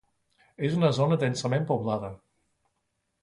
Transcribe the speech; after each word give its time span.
És 0.69 0.77
una 0.77 0.89
zona 0.99 1.17
densament 1.25 1.67
poblada. 1.73 2.09